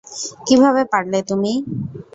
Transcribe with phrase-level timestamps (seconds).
[0.47, 1.53] কীভাবে পারলে তুমি?